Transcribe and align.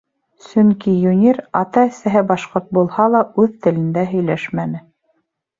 Сөнки 0.45 0.93
Юнир, 1.01 1.41
ата-әсәһе 1.59 2.25
башҡорт 2.33 2.71
булһа 2.79 3.07
ла, 3.17 3.21
үҙ 3.45 3.55
телендә 3.67 4.07
һөйләшмәне. 4.15 4.83